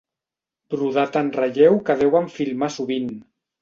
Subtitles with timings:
[0.75, 3.19] Brodat en relleu que deuen filmar sovint.